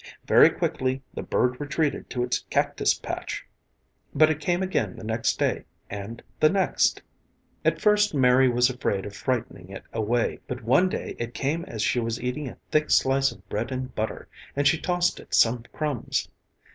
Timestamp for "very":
0.25-0.49